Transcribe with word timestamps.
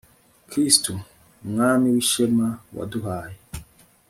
kristu 0.49 0.93
mwami 1.49 1.87
w'ishema, 1.93 2.47
waduhaye 2.75 3.37